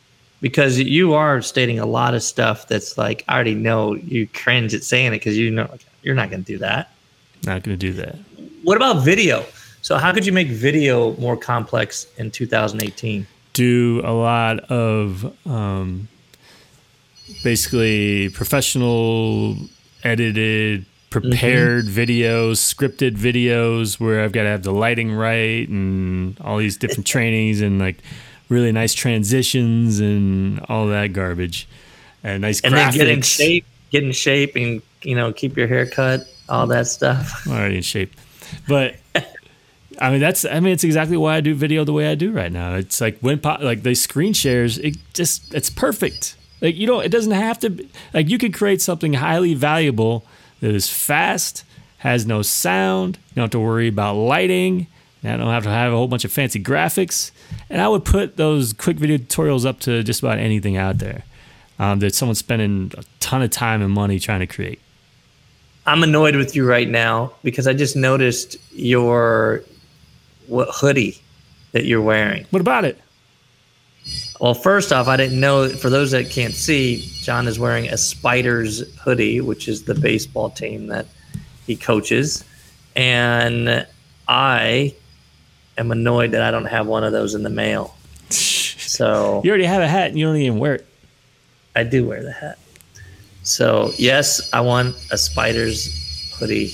[0.41, 4.73] Because you are stating a lot of stuff that's like, I already know you cringe
[4.75, 5.69] at saying it because you know
[6.03, 6.91] you're not going to do that.
[7.45, 8.17] not going to do that.
[8.63, 9.45] What about video?
[9.83, 13.27] So, how could you make video more complex in 2018?
[13.53, 16.09] Do a lot of um,
[17.43, 19.57] basically professional
[20.03, 26.57] edited prepared videos scripted videos where i've got to have the lighting right and all
[26.57, 27.99] these different trainings and like
[28.51, 31.67] really nice transitions and all that garbage
[32.23, 35.57] and nice And graphics then get in shape, get in shape, and you know, keep
[35.57, 37.43] your hair cut, all that stuff.
[37.47, 38.13] I'm already in shape.
[38.69, 38.97] But
[39.99, 42.33] I mean, that's I mean, it's exactly why I do video the way I do
[42.33, 42.75] right now.
[42.75, 46.37] It's like when po- like the screen shares, it just it's perfect.
[46.61, 47.71] Like you don't, it doesn't have to.
[47.71, 50.27] Be, like you can create something highly valuable
[50.61, 51.65] that is fast,
[51.99, 53.17] has no sound.
[53.31, 54.87] You don't have to worry about lighting.
[55.23, 57.31] and I don't have to have a whole bunch of fancy graphics.
[57.69, 61.25] And I would put those quick video tutorials up to just about anything out there
[61.79, 64.81] um, that someone's spending a ton of time and money trying to create.
[65.87, 69.63] I'm annoyed with you right now because I just noticed your
[70.47, 71.21] what hoodie
[71.73, 72.47] that you're wearing.
[72.51, 73.01] What about it?
[74.41, 75.69] Well, first off, I didn't know.
[75.69, 80.51] For those that can't see, Jon is wearing a Spiders hoodie, which is the baseball
[80.51, 81.07] team that
[81.67, 82.45] he coaches,
[82.97, 83.87] and
[84.29, 84.95] I
[85.81, 87.95] am annoyed that I don't have one of those in the mail.
[88.31, 90.87] So You already have a hat and you don't even wear it.
[91.75, 92.59] I do wear the hat.
[93.43, 96.69] So yes, I want a Spiders hoodie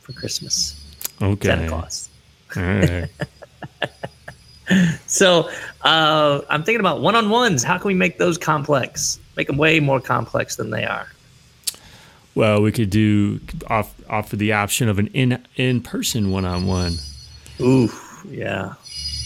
[0.00, 0.78] for Christmas.
[1.20, 1.48] Okay.
[1.48, 2.08] Santa Claus.
[2.56, 3.08] All right.
[5.06, 5.50] So
[5.82, 7.62] uh, I'm thinking about one-on-ones.
[7.62, 9.18] How can we make those complex?
[9.36, 11.08] Make them way more complex than they are.
[12.34, 16.66] Well, we could do off, offer the option of an in in person one on
[16.66, 16.94] one.
[17.62, 17.90] Ooh,
[18.28, 18.74] yeah.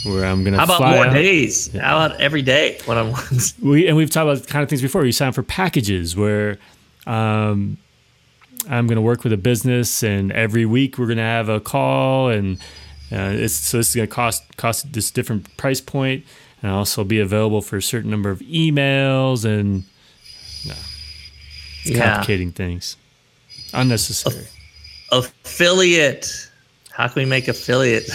[0.05, 1.13] where I'm gonna How about more out.
[1.13, 1.73] days?
[1.73, 2.79] How about every day?
[2.85, 3.55] One on ones.
[3.63, 5.05] We and we've talked about kind of things before.
[5.05, 6.59] You sign up for packages where
[7.07, 7.79] um,
[8.69, 11.61] I'm going to work with a business, and every week we're going to have a
[11.61, 12.59] call, and
[13.13, 16.25] uh, it's, so this is going to cost cost this different price point,
[16.63, 19.85] and also be available for a certain number of emails, and
[20.65, 22.15] it's Yeah.
[22.15, 22.97] complicating things,
[23.73, 24.47] unnecessary.
[25.13, 26.51] Affiliate.
[26.97, 28.09] How can we make affiliate?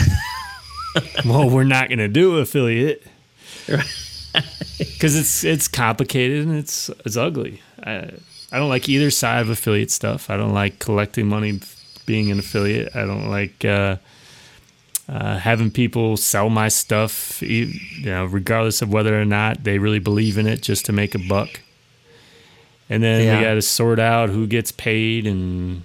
[1.25, 3.03] well, we're not going to do affiliate
[3.67, 7.61] because it's it's complicated and it's it's ugly.
[7.83, 8.09] I,
[8.51, 10.31] I don't like either side of affiliate stuff.
[10.31, 11.59] I don't like collecting money
[12.07, 12.95] being an affiliate.
[12.95, 13.97] I don't like uh,
[15.07, 17.71] uh, having people sell my stuff, you
[18.03, 21.19] know, regardless of whether or not they really believe in it, just to make a
[21.19, 21.61] buck.
[22.89, 23.37] And then Yeah.
[23.37, 25.83] we got to sort out who gets paid and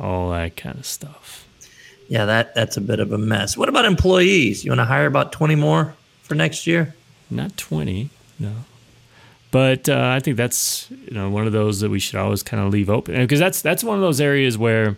[0.00, 1.46] all that kind of stuff.
[2.08, 3.56] yeah, that that's a bit of a mess.
[3.56, 4.64] What about employees?
[4.64, 6.94] You want to hire about twenty more for next year?
[7.30, 8.52] not 20 no
[9.50, 12.62] but uh, i think that's you know one of those that we should always kind
[12.62, 14.96] of leave open because that's that's one of those areas where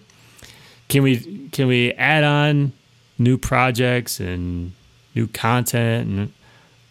[0.89, 2.73] can we can we add on
[3.19, 4.73] new projects and
[5.15, 6.09] new content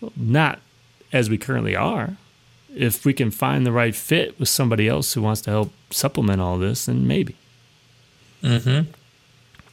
[0.02, 0.60] and not
[1.12, 2.16] as we currently are
[2.76, 6.40] if we can find the right fit with somebody else who wants to help supplement
[6.40, 7.36] all this then maybe
[8.44, 8.92] Mm-hmm.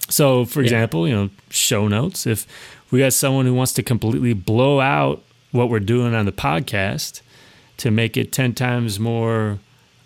[0.09, 2.27] so, for example, you know, show notes.
[2.27, 2.47] If
[2.91, 7.21] we got someone who wants to completely blow out what we're doing on the podcast
[7.79, 9.59] to make it 10 times more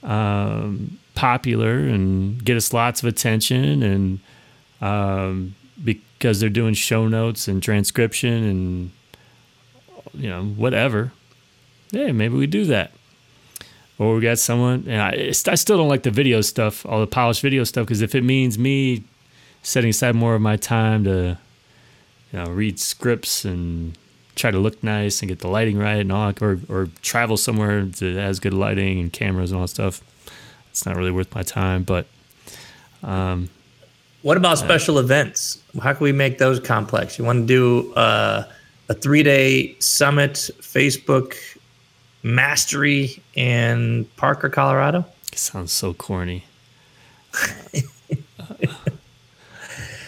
[0.03, 4.21] um, popular and get us lots of attention, and
[4.81, 8.91] um, because they're doing show notes and transcription and,
[10.15, 11.13] you know, whatever,
[11.91, 12.93] yeah, maybe we do that.
[14.01, 17.07] Or we got someone, and I, I still don't like the video stuff, all the
[17.07, 19.05] polished video stuff, because if it means me
[19.63, 21.37] setting aside more of my time to
[22.33, 23.99] you know read scripts and
[24.37, 27.85] try to look nice and get the lighting right and all or or travel somewhere
[27.85, 30.01] that has good lighting and cameras and all that stuff
[30.71, 32.07] it's not really worth my time but
[33.03, 33.51] um
[34.23, 35.63] What about special events?
[35.83, 37.19] How can we make those complex?
[37.19, 38.45] You want to do uh,
[38.89, 41.35] a three day summit, Facebook
[42.23, 45.05] mastery in Parker, Colorado?
[45.33, 46.45] it sounds so corny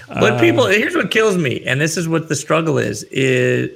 [0.08, 3.70] But people, here's what kills me, and this is what the struggle is: is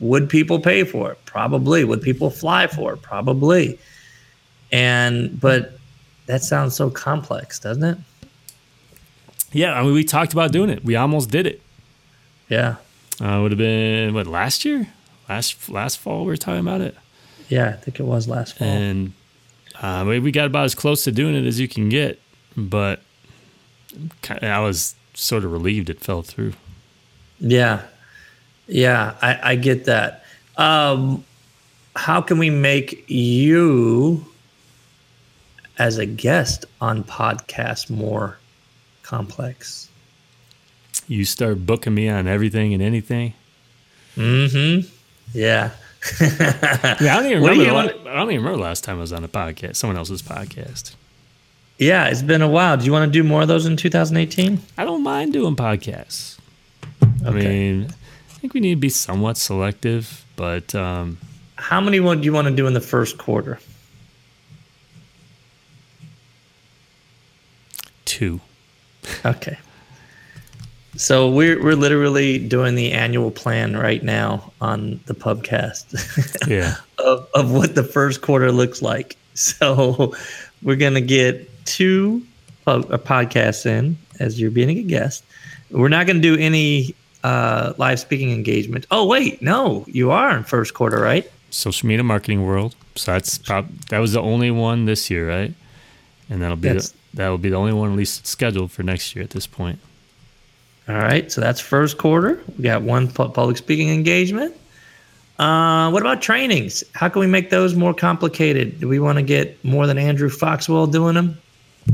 [0.00, 1.18] would people pay for it?
[1.26, 1.84] Probably.
[1.84, 3.02] Would people fly for it?
[3.02, 3.78] Probably.
[4.70, 5.78] And but
[6.26, 7.98] that sounds so complex, doesn't it?
[9.54, 11.60] yeah i mean we talked about doing it we almost did it
[12.48, 12.76] Yeah,
[13.20, 14.88] uh would have been what last year
[15.28, 16.96] last last fall we were talking about it
[17.48, 17.68] yeah.
[17.68, 18.68] I think it was last fall.
[18.68, 19.12] and
[19.80, 22.20] uh, we we got about as close to doing it as you can get,
[22.56, 23.02] but
[24.40, 26.54] I was sort of relieved it fell through.
[27.40, 27.82] Yeah,
[28.66, 30.24] yeah, I, I get that.
[30.56, 31.24] Um,
[31.96, 34.24] how can we make you,
[35.78, 38.38] as a guest on podcast, more
[39.02, 39.88] complex?
[41.08, 43.34] You start booking me on everything and anything.
[44.16, 44.88] Mm-hmm.
[45.34, 45.70] Yeah.
[46.20, 47.62] Yeah, I don't even remember.
[47.62, 49.76] you the want- I don't even remember the last time I was on a podcast,
[49.76, 50.94] someone else's podcast.
[51.78, 52.76] Yeah, it's been a while.
[52.76, 54.60] Do you want to do more of those in 2018?
[54.78, 56.38] I don't mind doing podcasts.
[57.24, 61.18] I mean, I think we need to be somewhat selective, but um,
[61.56, 63.58] How many do you want to do in the first quarter?
[68.04, 68.40] two.
[69.24, 69.58] Okay.
[71.02, 76.76] So we're we're literally doing the annual plan right now on the pubcast Yeah.
[76.98, 79.16] of, of what the first quarter looks like.
[79.34, 80.14] So
[80.62, 82.22] we're gonna get two
[82.64, 85.24] pub, uh, podcasts in as you're being a guest.
[85.72, 88.86] We're not gonna do any uh, live speaking engagement.
[88.92, 91.28] Oh wait, no, you are in first quarter, right?
[91.50, 92.76] Social media marketing world.
[92.94, 95.52] So that's prob- that was the only one this year, right?
[96.30, 99.16] And that'll be the, that will be the only one at least scheduled for next
[99.16, 99.80] year at this point.
[100.88, 102.42] All right, so that's first quarter.
[102.56, 104.56] We got one public speaking engagement.
[105.38, 106.84] Uh, what about trainings?
[106.92, 108.80] How can we make those more complicated?
[108.80, 111.38] Do we want to get more than Andrew Foxwell doing them?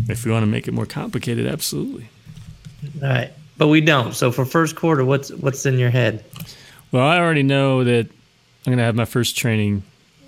[0.09, 2.09] If we want to make it more complicated, absolutely.
[3.03, 4.15] All right, but we don't.
[4.15, 6.25] So for first quarter, what's what's in your head?
[6.93, 9.83] Well, I already know that I'm going to have my first training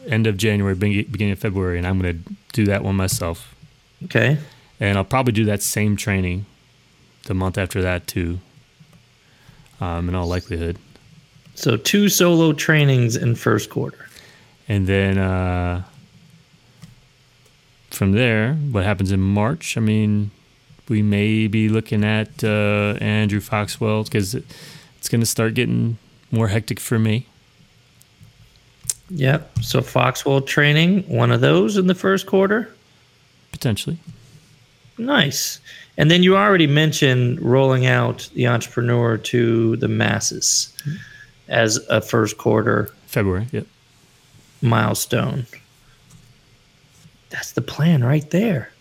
[0.07, 3.55] end of January, beginning of February, and I'm going to do that one myself.
[4.05, 4.39] Okay,
[4.79, 6.47] And I'll probably do that same training
[7.25, 8.41] the month after that too,
[9.81, 10.79] um, in all likelihood.
[11.55, 14.07] so two solo trainings in first quarter.
[14.69, 15.83] And then uh,
[17.91, 19.77] from there, what happens in March?
[19.77, 20.31] I mean,
[20.89, 24.45] we may be looking at uh, Andrew Foxwell because it,
[24.99, 25.99] it's going to start getting
[26.31, 27.27] more hectic for me.
[29.11, 29.59] Yep.
[29.63, 32.73] So Foxwell training, one of those in the first quarter.
[33.51, 33.99] Potentially.
[35.01, 35.61] Nice.
[35.97, 40.77] And then you already mentioned rolling out the entrepreneur to the masses
[41.49, 43.47] as a first quarter February.
[43.51, 43.67] Yep.
[44.63, 45.47] milestone.
[47.31, 48.73] That's the plan right there.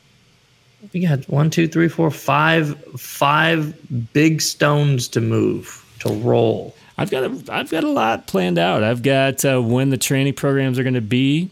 [0.94, 3.76] We got one, two, three, four, five, five
[4.14, 6.76] big stones to move to roll.
[6.98, 8.84] I've got a, I've got a lot planned out.
[8.84, 11.50] I've got uh, when the training programs are going to be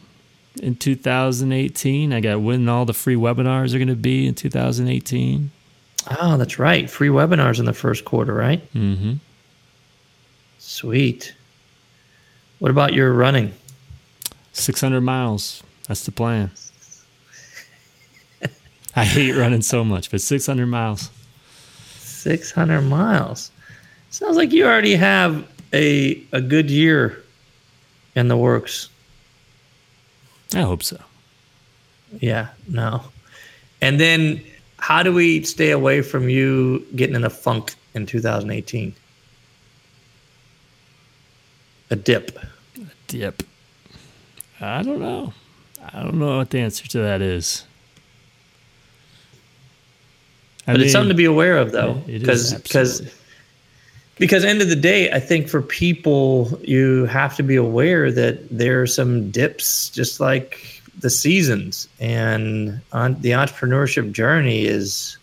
[0.59, 2.13] in 2018.
[2.13, 5.51] I got when all the free webinars are going to be in 2018.
[6.19, 6.89] Oh, that's right.
[6.89, 8.61] Free webinars in the first quarter, right?
[8.73, 9.13] Mm-hmm.
[10.57, 11.33] Sweet.
[12.59, 13.53] What about your running?
[14.53, 15.63] 600 miles.
[15.87, 16.51] That's the plan.
[18.95, 21.11] I hate running so much, but 600 miles.
[21.99, 23.51] 600 miles.
[24.09, 27.23] Sounds like you already have a a good year
[28.15, 28.89] in the works.
[30.53, 30.99] I hope so.
[32.19, 33.03] Yeah, no.
[33.81, 34.41] And then
[34.77, 38.95] how do we stay away from you getting in a funk in 2018?
[41.89, 42.37] A dip.
[42.37, 43.43] A dip.
[44.59, 45.33] I don't know.
[45.93, 47.65] I don't know what the answer to that is.
[50.65, 51.93] I But it's something to be aware of though.
[52.05, 53.13] Because because.
[54.19, 58.49] Because end of the day, I think for people you have to be aware that
[58.49, 65.17] there are some dips just like the seasons and on the entrepreneurship journey is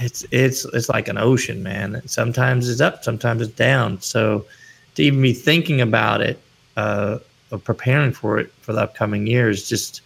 [0.00, 2.02] it's it's it's like an ocean, man.
[2.06, 4.00] Sometimes it's up, sometimes it's down.
[4.00, 4.46] So
[4.94, 6.40] to even be thinking about it,
[6.76, 7.18] uh,
[7.50, 10.00] or preparing for it for the upcoming years, just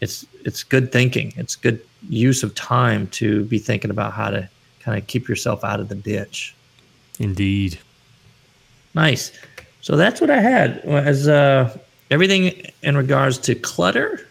[0.00, 1.32] it's it's good thinking.
[1.36, 4.48] It's good use of time to be thinking about how to
[4.80, 6.54] kind of keep yourself out of the ditch.
[7.20, 7.78] Indeed.
[8.94, 9.30] Nice.
[9.82, 11.78] So that's what I had as uh,
[12.10, 14.26] everything in regards to clutter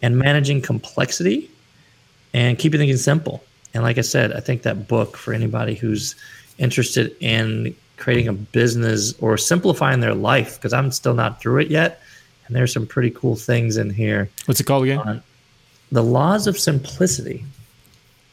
[0.00, 1.50] and managing complexity
[2.32, 3.44] and keeping things simple.
[3.74, 6.14] And like I said, I think that book for anybody who's
[6.58, 11.68] interested in creating a business or simplifying their life, because I'm still not through it
[11.68, 12.00] yet.
[12.46, 14.28] And there's some pretty cool things in here.
[14.46, 14.98] What's it called again?
[14.98, 15.22] on
[15.92, 17.44] the laws of simplicity.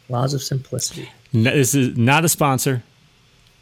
[0.08, 1.10] Laws of simplicity.
[1.34, 2.82] No, this is not a sponsor.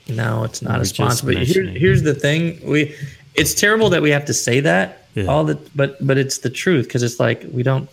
[0.09, 1.25] No, it's not We're a sponsor.
[1.25, 2.95] But here, here's the thing: we,
[3.35, 5.25] it's terrible that we have to say that Yeah.
[5.25, 7.89] all the, but but it's the truth because it's like we don't.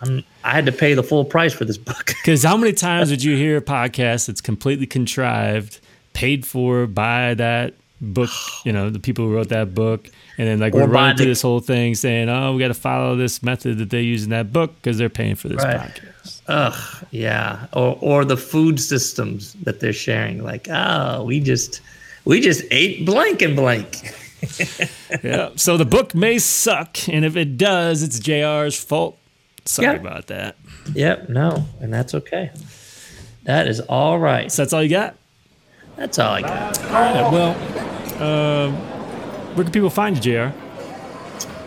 [0.00, 2.12] I'm, I had to pay the full price for this book.
[2.24, 5.80] Because how many times would you hear a podcast that's completely contrived,
[6.14, 8.30] paid for by that book,
[8.64, 10.08] you know, the people who wrote that book,
[10.38, 12.68] and then like Or we're running through the- this whole thing saying, oh, we got
[12.68, 15.62] to follow this method that they use in that book because they're paying for this
[15.62, 15.78] Right.
[15.80, 16.13] podcast.
[16.48, 17.66] Ugh, yeah.
[17.72, 20.42] Or or the food systems that they're sharing.
[20.42, 21.80] Like, oh, we just
[22.24, 24.12] we just ate blank and blank.
[25.22, 25.50] yeah.
[25.56, 29.16] So the book may suck, and if it does, it's JR's fault.
[29.64, 30.00] Sorry Yeah.
[30.00, 30.56] about that.
[30.92, 31.30] Yep.
[31.30, 32.50] No, and that's okay.
[33.44, 34.52] That is all right.
[34.52, 35.16] So that's all you got?
[35.96, 36.84] That's all I got.
[36.84, 37.32] All right.
[37.32, 38.74] Well, um,
[39.54, 40.52] where can people find you, JR?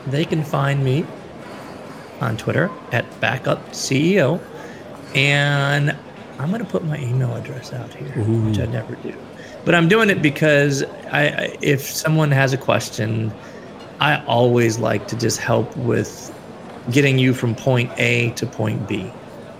[0.09, 1.05] They can find me
[2.21, 4.39] on Twitter at backupceo.
[5.16, 5.95] And
[6.39, 9.16] I'm going to put my email address out here, which I never do.
[9.66, 13.34] But I'm doing it because I, I, if someone has a question,
[13.99, 16.34] I always like to just help with
[16.91, 19.12] getting you from point A to point B.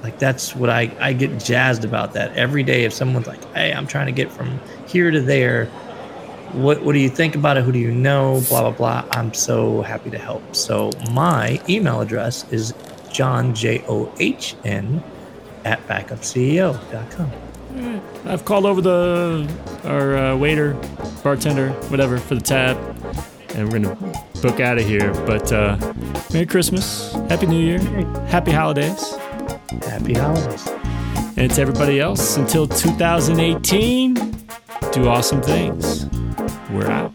[0.04, 2.86] Like that's what I, I get jazzed about that every day.
[2.86, 5.66] If someone's like, hey, I'm trying to get from here to there,
[6.54, 7.64] what what do you think about it?
[7.64, 8.42] Who do you know?
[8.48, 9.10] Blah blah blah.
[9.12, 10.56] I'm so happy to help.
[10.56, 12.74] So my email address is
[13.12, 15.04] John J O H N
[15.68, 17.32] at backupceo.com.
[18.26, 19.48] I've called over the
[19.84, 20.74] our uh, waiter,
[21.24, 22.78] bartender, whatever for the tab,
[23.56, 23.96] and we're gonna
[24.42, 25.14] book out of here.
[25.26, 25.78] But uh,
[26.34, 27.80] Merry Christmas, Happy New Year,
[28.28, 29.16] Happy Holidays,
[29.86, 30.68] Happy holidays.
[31.38, 34.14] and to everybody else until 2018.
[34.94, 36.08] Do awesome things.
[36.72, 37.12] We're out.